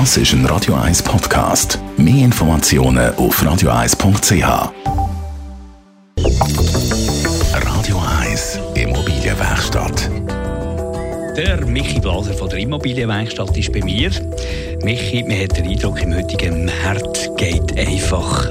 [0.00, 1.78] Das ist ein Radio 1 Podcast.
[1.96, 4.72] Mehr Informationen auf radio1.ch.
[7.52, 10.10] Radio 1 Immobilienwerkstatt.
[11.36, 14.10] Der Michi Blaser von der Immobilienwerkstatt ist bei mir.
[14.82, 18.50] Michi, man hat den Eindruck, im heutigen Markt geht einfach.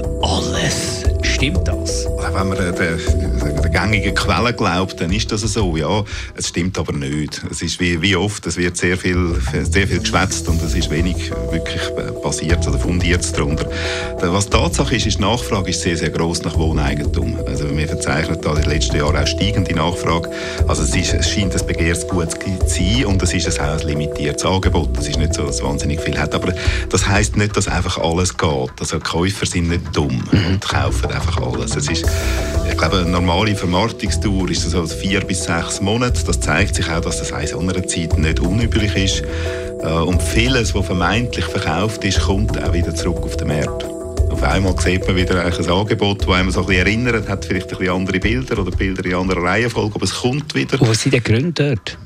[1.44, 2.06] Stimmt das?
[2.32, 5.76] Wenn man der gängigen Quelle glaubt, dann ist das so.
[5.76, 6.02] Ja,
[6.36, 7.42] es stimmt aber nicht.
[7.50, 9.36] Es ist wie, wie oft, es wird sehr viel,
[9.70, 11.82] sehr viel geschwätzt und es ist wenig wirklich
[12.22, 13.68] basiert oder fundiert darunter.
[14.22, 17.38] Was Tatsache ist, ist die Nachfrage ist sehr, sehr groß nach Wohneigentum.
[17.46, 20.30] Also wir verzeichnen da in den letzten Jahren auch steigende Nachfrage.
[20.66, 24.46] Also es, ist, es scheint ein Begehrsgut zu sein und es ist auch ein limitiertes
[24.46, 24.96] Angebot.
[24.98, 26.34] Es ist nicht so, dass es wahnsinnig viel hat.
[26.34, 26.54] Aber
[26.88, 28.70] das heisst nicht, dass einfach alles geht.
[28.80, 31.76] Also Käufer sind nicht dumm und kaufen einfach alles.
[31.76, 32.04] Es ist,
[32.68, 36.24] ich glaube, eine normale Vermarktungstour ist so vier bis sechs Monate.
[36.26, 39.22] Das zeigt sich auch, dass das in so einer Zeit nicht unüblich ist.
[39.82, 43.84] Äh, und vieles, was vermeintlich verkauft ist, kommt auch wieder zurück auf den Markt.
[44.30, 47.88] Auf einmal sieht man wieder ein Angebot, das einem so ein erinnert, hat vielleicht ein
[47.88, 50.80] andere Bilder oder Bilder in anderer Reihenfolge, aber es kommt wieder.
[50.80, 51.98] Und was sind die Gründe dort?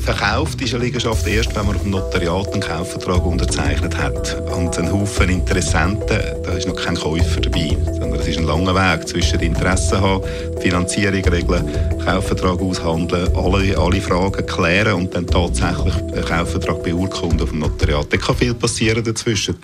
[0.00, 4.40] Verkauft ist eine Liegenschaft erst, wenn man auf dem Notariat einen Kaufvertrag unterzeichnet hat.
[4.52, 7.76] Und ein Haufen Interessenten, da ist noch kein Käufer dabei.
[7.84, 10.22] Sondern es ist ein langer Weg zwischen Interessen haben,
[10.60, 11.64] Finanzierung regeln,
[12.04, 18.06] Kaufvertrag aushandeln, alle, alle Fragen klären und dann tatsächlich einen Kaufvertrag beurkunden auf dem Notariat.
[18.10, 19.56] Da kann viel passieren dazwischen.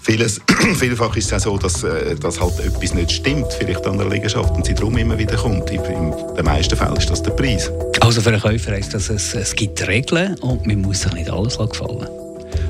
[0.00, 0.40] Vieles,
[0.76, 4.08] vielfach ist es auch so, dass, äh, dass halt etwas nicht stimmt, vielleicht an der
[4.08, 5.70] Liegenschaft, und sie darum immer wieder kommt.
[5.70, 7.70] In den meisten Fällen ist das der Preis.
[8.08, 11.28] Also für einen Käufer heisst das, es, es gibt Regeln und man muss sich nicht
[11.28, 12.08] alles gefallen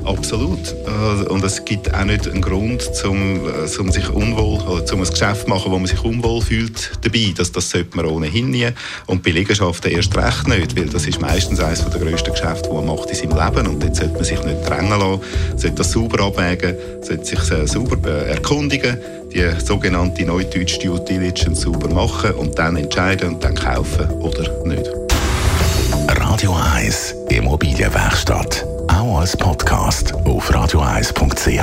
[0.03, 0.59] Absolut.
[0.85, 5.01] Äh, und es gibt auch nicht einen Grund, um, um äh, sich unwohl oder zum
[5.01, 7.33] ein Geschäft zu machen, wo man sich unwohl fühlt dabei.
[7.37, 8.67] Das, das sollte man ohnehin nie.
[9.07, 12.75] Und bei Liegenschaften erst recht nicht, weil das ist meistens eines der grössten Geschäfte, die
[12.75, 13.67] man macht in seinem Leben.
[13.67, 15.21] Und dort sollte man sich nicht drängen lassen,
[15.55, 18.97] sollte das sauber abwägen, sollte sich sauber erkundigen,
[19.33, 25.08] die sogenannte neudeutsche Due Diligence sauber machen und dann entscheiden und dann kaufen oder nicht.
[26.39, 31.59] Radio 1 Immobilienwerkstatt auch als Podcast auf radioeis.ch.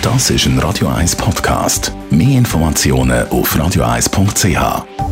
[0.00, 1.92] Das ist ein Radio 1 Podcast.
[2.08, 5.11] Mehr Informationen auf radioeis.ch.